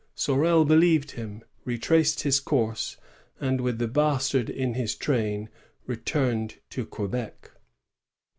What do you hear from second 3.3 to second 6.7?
and with the Bastard in his train returned